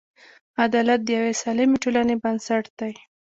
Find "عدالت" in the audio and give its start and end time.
0.63-0.99